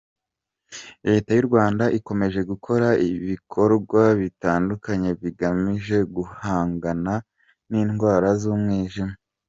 [1.09, 7.13] Leta y’u Rwanda ikomeje gukora ibikorwa bitandukanye bigamije guhangana
[7.69, 9.15] n’indwara z’umwijima.